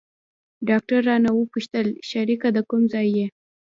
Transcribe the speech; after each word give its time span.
ډاکتر 0.67 0.99
رانه 1.07 1.31
وپوښتل 1.33 1.87
شريکه 2.09 2.49
د 2.53 2.57
کوم 2.69 2.81
ځاى 2.93 3.07
يې. 3.17 3.25